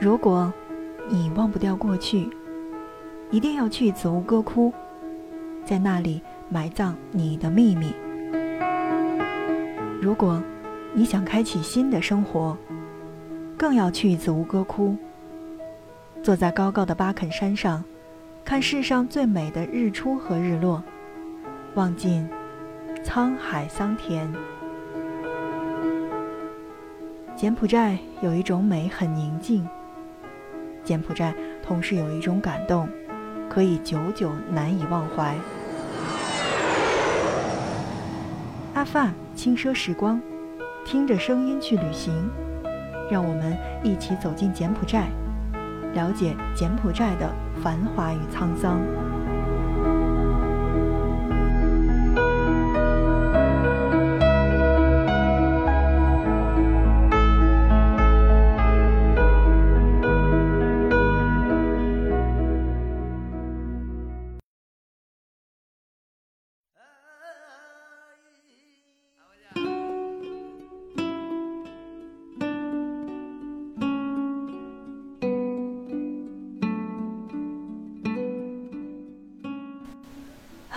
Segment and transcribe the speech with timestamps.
[0.00, 0.50] 如果
[1.10, 2.30] 你忘不掉过去，
[3.30, 4.72] 一定要去一次吴哥窟，
[5.62, 7.92] 在那里埋葬你的秘密。
[10.00, 10.42] 如果
[10.94, 12.56] 你想开启新的生活，
[13.58, 14.96] 更要去一次吴哥窟。
[16.22, 17.84] 坐在高高的巴肯山上，
[18.42, 20.82] 看世上最美的日出和日落，
[21.74, 22.26] 望尽
[23.04, 24.32] 沧海桑田。
[27.36, 29.68] 柬埔寨有一种美，很宁静。
[30.84, 32.88] 柬埔寨同时有一种感动，
[33.48, 35.34] 可以久久难以忘怀。
[38.74, 40.20] 阿范轻奢时光，
[40.84, 42.30] 听着声音去旅行，
[43.10, 45.08] 让我们一起走进柬埔寨，
[45.92, 47.30] 了解柬埔寨的
[47.62, 48.80] 繁华与沧桑。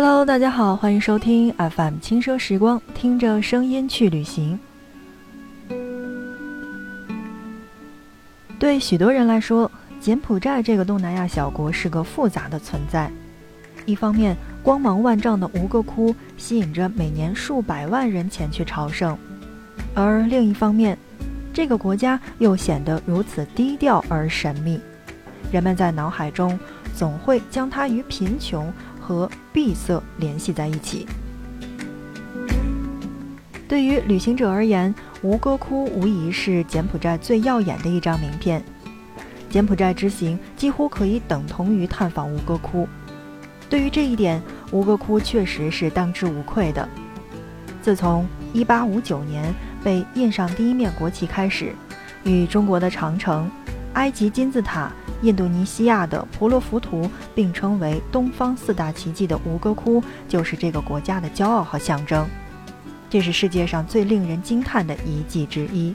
[0.00, 4.56] Hello，大家好，欢迎收听 FM 轻奢时光，听着声音去旅行。
[8.60, 9.68] 对许多人来说，
[10.00, 13.10] 柬埔寨这个东南亚小国是个复杂的存在。
[13.86, 19.16] 一方面，光芒万丈的吴哥窟吸引着每年数百万人前去朝圣；
[19.96, 20.96] 而另一方面，
[21.52, 24.80] 这个国家又显得如此低调而神秘，
[25.50, 26.56] 人们在脑海中
[26.94, 28.72] 总会将它与贫穷。
[29.08, 31.06] 和闭塞联系在一起。
[33.66, 38.62] 对于旅行者而言，吴哥窟无疑是柬埔寨最耀眼的一张名片。
[39.48, 42.86] 柬埔寨之行几乎可以等同于探访吴哥窟。
[43.70, 44.42] 对于这一点，
[44.72, 46.86] 吴哥窟确实是当之无愧的。
[47.80, 51.72] 自从1859年被印上第一面国旗开始，
[52.24, 53.50] 与中国的长城、
[53.94, 54.90] 埃及金字塔。
[55.22, 62.24] 印度尼西亚的婆罗浮屠并称为东方四大奇迹的吴哥窟，就是这个国家的骄傲和象征。
[63.10, 65.92] 这是世界上最令人惊叹的遗迹之一，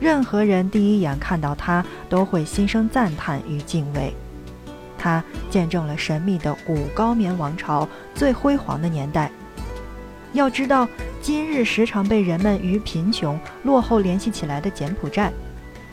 [0.00, 4.12] 任何人第一眼看到它都会心生赞叹与敬畏。
[4.98, 9.30] 它见证了神秘的古高棉王朝最辉煌的年代。
[10.32, 10.88] 要知道，
[11.22, 15.32] 今日时常被人们与贫穷落后联系起来的柬埔寨。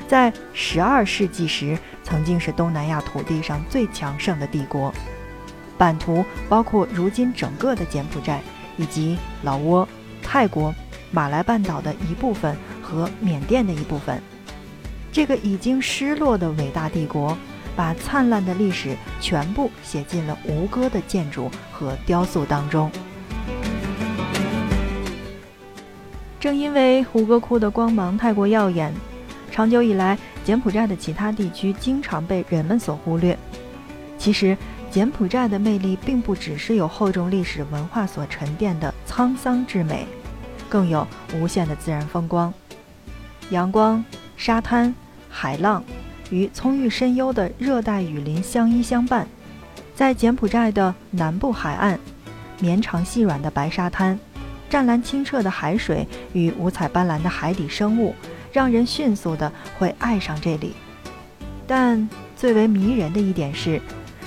[0.07, 4.93] 在十二世纪时，曾经是东南亚土地上最强盛的帝国，
[5.77, 8.39] 版图包括如今整个的柬埔寨，
[8.77, 9.85] 以及老挝、
[10.23, 10.73] 泰国、
[11.11, 14.21] 马来半岛的一部分和缅甸的一部分。
[15.11, 17.37] 这个已经失落的伟大帝国，
[17.75, 22.89] 把灿烂的历史全部写进了吴哥的建筑和雕塑当中。
[26.39, 28.93] 正因为吴哥窟的光芒太过耀眼。
[29.57, 33.35] 长久以来，柬埔寨的其他地区经常被人们所忽略。
[34.15, 34.55] 其实，
[34.91, 40.05] 柬埔寨的魅力并不只是有厚重历史文化所沉淀的沧桑之美，
[40.69, 42.53] 更有无限的自然风光。
[43.49, 44.93] 阳光、沙滩、
[45.27, 45.83] 海浪
[46.29, 49.27] 与葱郁深幽的热带雨林相依相伴。
[49.95, 51.99] 在柬埔寨的南部海岸，
[52.59, 54.19] 绵长细软的白沙滩，
[54.69, 58.13] 湛蓝清澈的海水与五彩斑斓的海底生物。
[58.51, 60.73] 让人迅速的会爱上这里，
[61.65, 63.81] 但最为迷人的一点是，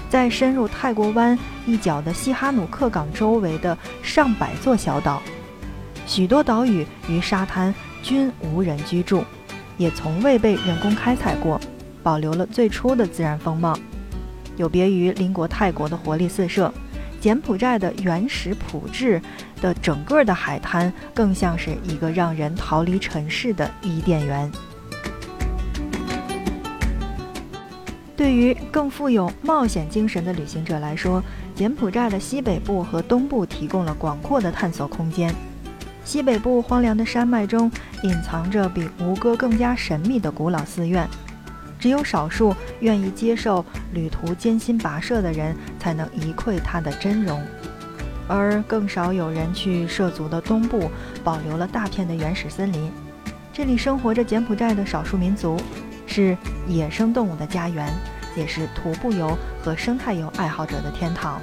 [0.09, 5.23] 在深入泰国湾一角的西哈努克港周围的上百座小岛，
[6.07, 9.25] 许多岛屿与沙滩均无人居住，
[9.77, 11.61] 也从未被人工开采过，
[12.03, 13.79] 保留了最初的自然风貌。
[14.57, 16.73] 有别于邻国泰国的活力四射，
[17.21, 19.21] 柬埔寨的原始朴质。
[19.61, 24.51] 的整个的海滩更像是一个让人逃离尘世的伊甸园。
[28.17, 31.23] 对于更富有冒险精神的旅行者来说，
[31.55, 35.31] 柬埔寨的西北部和东部提供了广阔的探索空间。
[36.07, 37.71] 西北部荒凉的山脉中
[38.03, 41.07] 隐藏着比吴哥更加神秘的古老寺院，
[41.81, 47.43] 只有少数愿意接受旅途艰辛跋涉的人才能一窥它的真容。
[48.29, 50.89] 而更少有人去涉足的东部，
[51.25, 52.93] 保留了大片的原始森林。
[53.53, 55.61] 这里生活着柬埔寨的少数民族，
[56.07, 56.37] 是
[56.69, 57.93] 野生动物的家园，
[58.37, 61.41] 也是徒步游和生态游爱好者的天堂。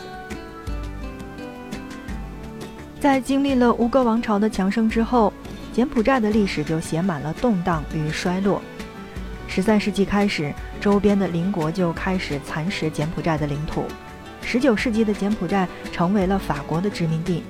[2.99, 5.33] 在经历了吴哥王朝的强盛之后，
[5.73, 8.61] 柬埔寨的历史就写满了动荡与衰落。
[9.57, 13.85] 十三世纪开始，周边的邻国就开始蚕食柬埔寨的领土。
[14.43, 17.43] 十九世纪的柬埔寨成为了法国的殖民地。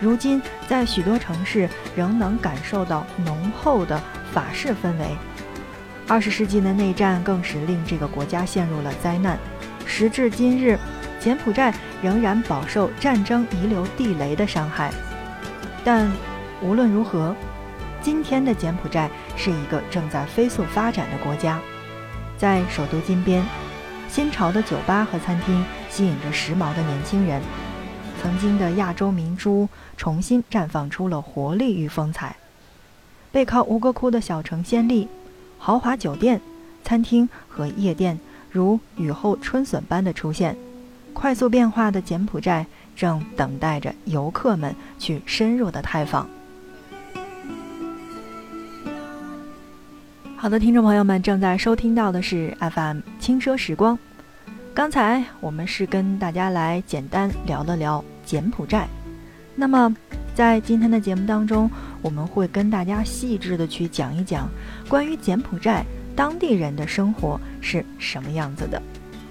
[0.00, 4.00] 如今，在许多城市仍能感受到浓厚的
[4.32, 5.08] 法式氛围。
[6.06, 9.36] 二十世纪的内战更是令这个国家陷入了灾难。
[9.84, 10.78] 时至今日，
[11.18, 14.92] 柬埔寨仍然饱受战争遗留地雷的伤害。
[15.84, 16.08] 但
[16.62, 17.34] 无论如何，
[18.04, 21.58] 今天的柬埔寨是一个正在飞速发展的国家。
[22.36, 23.42] 在首都金边，
[24.10, 27.40] 新潮的酒吧和餐厅吸引着时髦的年轻人。
[28.20, 29.66] 曾经的亚洲明珠
[29.96, 32.36] 重新绽放出了活力与风采。
[33.32, 35.08] 背靠吴哥窟的小城暹粒，
[35.58, 36.38] 豪华酒店、
[36.84, 38.20] 餐厅和夜店
[38.50, 40.54] 如雨后春笋般的出现。
[41.14, 46.28] 快速变化的柬埔寨正等待着游客们去深入的探访。
[50.44, 53.98] 好的，听众朋友们正在收听到的是 FM 轻奢时光。
[54.74, 58.04] 刚才我们是跟大家来简单聊了聊。
[58.26, 58.86] 柬埔寨，
[59.54, 59.96] 那么
[60.34, 61.70] 在今天的节目当中，
[62.02, 64.46] 我们会跟大家细致的去讲一讲
[64.86, 65.82] 关于柬埔寨
[66.14, 68.82] 当地人的生活是什么样子的。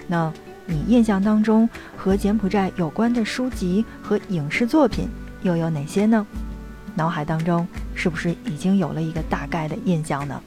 [0.08, 0.34] 那
[0.66, 5.08] 你印象当中和柬埔寨有关的书籍和影视作品
[5.44, 6.26] 又有哪些呢？
[6.96, 10.42] 脑海当中是不是已经有了一个大概的印象呢？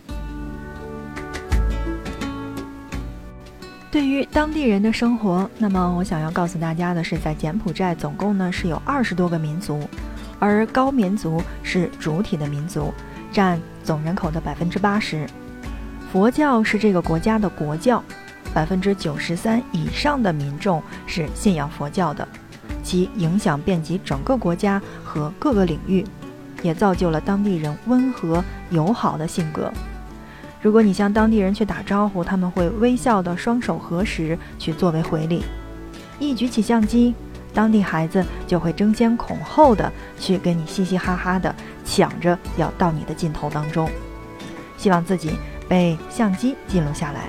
[3.96, 9.88] 对于当地人的生活，那么我想要告诉大家的是，在柬埔寨总共呢是有二十多个民族，
[10.38, 12.92] 而高民族是主体的民族，
[13.32, 15.26] 占总人口的百分之八十。
[16.12, 18.04] 佛教是这个国家的国教，
[18.52, 22.28] 百分之九十三以上的民众是信仰佛教的，
[22.82, 26.04] 其影响遍及整个国家和各个领域，
[26.60, 29.72] 也造就了当地人温和友好的性格。
[30.66, 35.44] 如果你向当地人去打招呼，他们会微笑的双手合十去作为回礼。
[36.18, 37.14] 一举起相机，
[37.54, 41.54] 当地孩子就会争先恐后的去跟你嘻嘻哈哈的
[41.84, 43.88] 抢着要到你的镜头当中，
[44.76, 45.36] 希望自己
[45.68, 47.28] 被相机记录下来。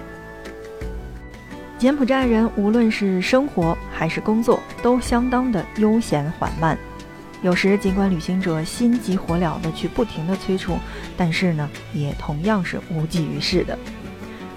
[1.77, 6.75] 柬埔寨人无论是生活还是工作，都相当的悠闲缓慢。
[7.47, 10.77] 有时，尽管旅行者心急火燎地去不停地催促，
[11.15, 13.79] 但是呢，也同样是无济于事的。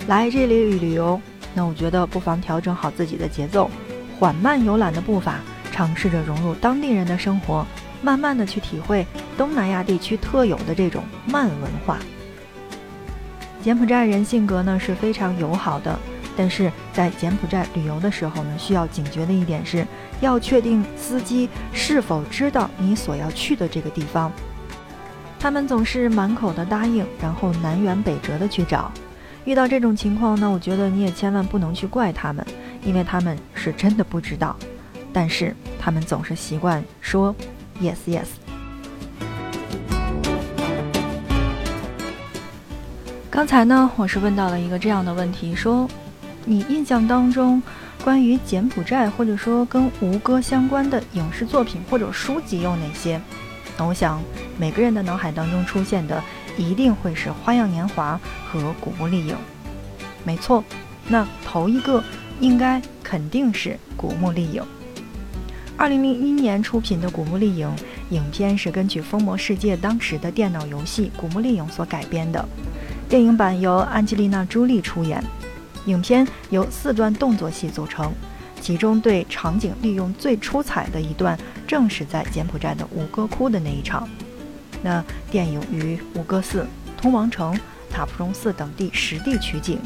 [0.09, 1.21] 来这里旅游，
[1.55, 3.71] 那我觉得不妨调整好自己的节奏，
[4.19, 5.37] 缓慢游览的步伐，
[5.71, 7.65] 尝试着融入当地人的生活，
[8.03, 9.07] 慢慢地去体会
[9.39, 11.97] 东南亚地区特有的这种慢文化。
[13.63, 15.97] 柬埔寨人性格呢是非常友好的。
[16.37, 19.87] 但是在柬埔寨旅游的时候呢，需要警觉的一点是，
[20.21, 24.33] 要确定司机是否知道你所要去的这个地方。
[25.39, 28.91] 他们总是满口的答应，然后南辕北辙的去找。
[29.45, 32.45] 遇到这种情况呢，我觉得你也千万不能去怪他们，
[32.85, 34.55] 因为他们是真的不知道。
[35.13, 37.35] 但是他们总是习惯说
[37.81, 38.27] yes yes。
[43.31, 45.89] 刚才呢，我是问到了一个这样的问题，说。
[46.45, 47.63] 你印象当中，
[48.03, 53.21] 关于柬埔寨或者说跟吴哥相关的影视作品或者书籍有哪些？
[53.79, 54.21] 那我想
[54.59, 56.23] 每个人的脑海当中出现的
[56.57, 58.19] 一定会是《花样年华》
[58.53, 59.35] 和《古墓丽影》。
[60.25, 60.65] 没错，
[61.09, 62.03] 那头一个
[62.41, 64.63] 应该肯定是《古墓丽影》。
[65.77, 67.69] 二零零一年出品的《古墓丽影》
[68.15, 72.47] 影片是根据《疯魔世界》当时的电脑游戏《古墓丽影》所改编的，
[73.09, 75.23] 电影版由安吉丽娜·朱莉出演。
[75.91, 78.13] 影片由四段动作戏组成，
[78.61, 84.09] 其中对场景利用最出彩的一段，正是在柬埔寨的吴哥窟的那一场。
[84.83, 86.65] 那电影于吴哥寺、
[86.97, 87.59] 通王城、
[87.91, 89.79] 塔普隆寺等地实地取景。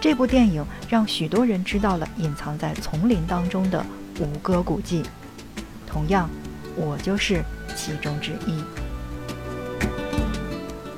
[0.00, 3.84] 这部电影让许多人知道了隐藏在丛林当中的
[4.20, 5.02] 吴哥古迹。
[5.86, 6.28] 同样，
[6.76, 7.42] 我就是
[7.74, 8.62] 其中之一。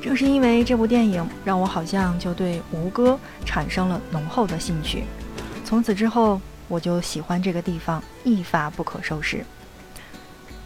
[0.02, 5.04] 正是因为这部电影，让我好像就对吴哥产生了浓厚的兴趣。
[5.64, 6.38] 从此之后，
[6.68, 9.42] 我就喜欢这个地方，一发不可收拾。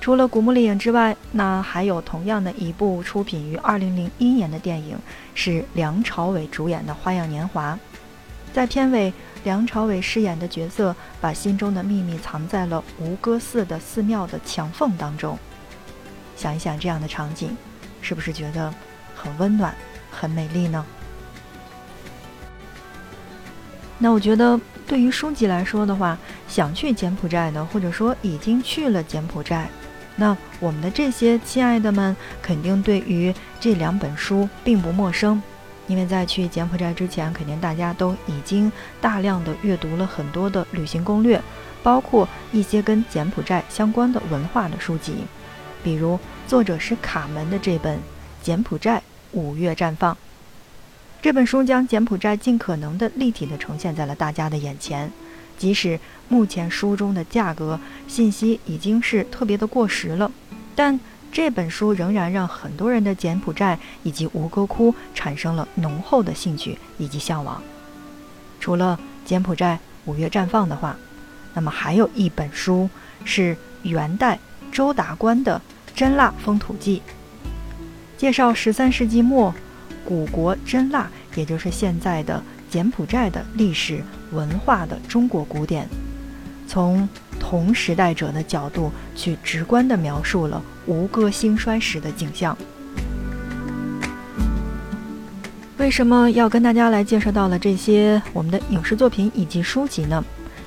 [0.00, 4.98] 除了《古墓丽影》之外，那还有同样的一部出品于2001年的电影，
[5.32, 7.74] 是梁朝伟主演的《花样年华》。
[8.52, 15.38] 在片尾，梁朝伟饰演的角色把心中的秘密藏在了吴哥寺的寺庙的墙缝当中。
[16.36, 17.56] 想一想这样的场景，
[18.00, 18.74] 是不是觉得？
[19.14, 19.72] 很温暖，
[20.10, 20.84] 很美丽呢。
[24.02, 26.18] 那我觉得，对于书籍来说的话，
[26.48, 29.68] 想去柬埔寨的，或者说已经去了柬埔寨，
[30.16, 35.40] 那我们的这些亲爱的们，肯定对于这两本书并不陌生。
[35.86, 41.40] 因为在去柬埔寨之前，肯定大家都已经大量的阅读了很多的旅行攻略，
[41.80, 45.14] 包括一些跟柬埔寨相关的文化的书籍，
[45.84, 46.18] 比如
[46.48, 47.96] 作者是卡门的这本
[48.42, 50.12] 《柬埔寨五月绽放》。
[51.22, 55.08] 这本书将柬埔寨尽可能的立体的呈现在了大家的眼前，
[55.56, 55.98] 即使
[56.28, 60.30] 目前书中的价格信息已经是特别的过时了，
[60.74, 61.00] 但。
[61.34, 67.62] 这本书仍然让很多人的柬埔寨以及吴哥窟产生了浓厚的兴趣以及向往。
[68.60, 70.94] 除了柬埔寨五月绽放的话，
[71.54, 72.90] 那么还有一本书
[73.24, 74.38] 是元代
[74.70, 75.58] 周达观的
[75.98, 77.00] 《真腊风土记》，
[78.20, 79.54] 介绍十三世纪末
[80.04, 85.88] 古国真腊，也就是现在的柬埔寨的历史文化的中国古典，
[86.66, 87.08] 从。
[87.40, 92.56] 同时代者的角度去直观地描述了吴哥兴衰时的景象。
[95.76, 100.24] 为什么要跟大家来介绍到了这些我们的影视作品以及书籍呢？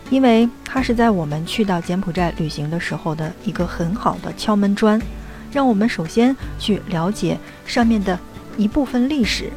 [0.09, 5.01] 因为它是在我们去到柬埔寨旅行的时候的一个很好的敲门砖，
[5.51, 8.19] 让我们首先去了解上面的
[8.57, 9.51] 一部分历史。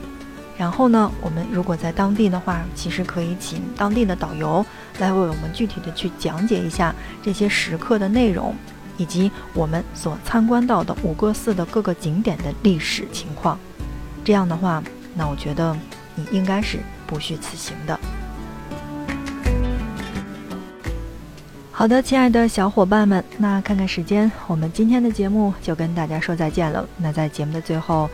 [0.57, 4.67] 然后呢，我们如果在当地的话，其实可以请当地的导游
[4.99, 8.53] 来为我们具体的去讲解一下这些时刻的内容，
[8.97, 13.57] 以及我们所参观到的五个寺的各个景点的历史情况。
[14.25, 14.83] 这样的话，
[15.15, 15.77] 那我觉得
[16.17, 17.97] 你应该是不虚此行的。
[21.71, 26.85] 好的，亲爱的小伙伴们，那看看时间，我们今天的节目就跟大家说再见了。
[26.97, 28.11] 那在节目的最后，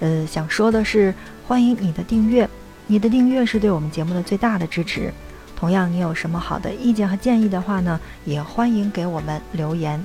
[0.00, 1.14] 呃，想说的是。
[1.46, 2.46] 欢迎你的订阅，
[2.86, 5.10] 你的订阅是对我们节目的最大的支持。
[5.56, 10.04] 同样，你有什么好的意见和建议的话呢，也欢迎给我们留言。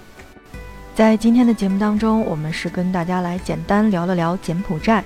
[0.95, 5.03] 在今天的节目当中，我们是跟大家来简单聊了聊柬埔寨，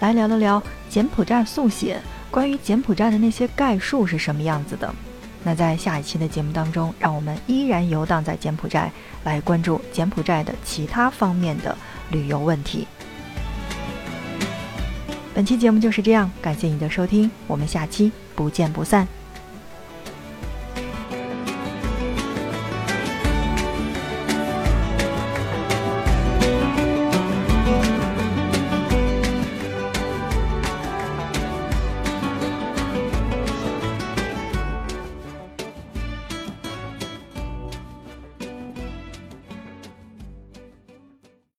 [0.00, 1.98] 来聊了聊柬埔寨速写，
[2.30, 4.94] 关于柬埔寨的那些概述是什么样子的。
[5.42, 8.92] 那在下一期的节目当中，让我们依然游荡在柬埔寨，
[9.24, 11.74] 来关注柬埔寨的其他方面的
[12.10, 12.86] 旅游问题。
[15.38, 19.06] 本期节目就是这样，感谢你的收听，我们下期不见不散。